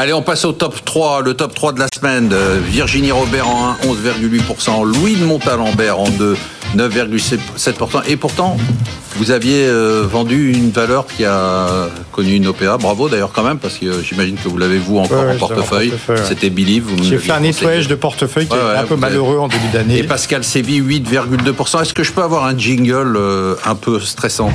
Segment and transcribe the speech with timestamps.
[0.00, 2.32] Allez, on passe au top 3, le top 3 de la semaine.
[2.68, 4.84] Virginie Robert en 1, 11,8%.
[4.84, 6.36] Louis de Montalembert en 2,
[6.76, 8.02] 9,7%.
[8.06, 8.56] Et pourtant,
[9.16, 12.76] vous aviez euh, vendu une valeur qui a connu une OPA.
[12.76, 15.92] Bravo d'ailleurs quand même, parce que euh, j'imagine que vous l'avez vous encore en portefeuille.
[16.28, 16.84] C'était Believe.
[16.84, 19.68] vous me J'ai fait un nettoyage de portefeuille qui Ouais, un peu malheureux en début
[19.72, 19.98] d'année.
[19.98, 20.02] Et.
[20.04, 21.82] Pascal Séville, 8,2%.
[21.82, 24.52] Est-ce que je peux avoir un jingle euh, un peu stressant?